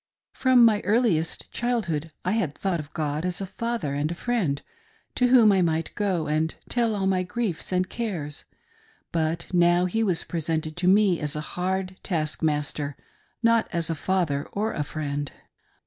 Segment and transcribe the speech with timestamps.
[0.33, 4.59] From my earliest chiidhdo'd I had thought of God as a father and a friend,
[5.13, 8.45] to whom I might go and tell all my griefs and cares;
[9.11, 12.97] but now He was presented to me as a hard taskmaster,
[13.43, 15.31] not as a father or a friend.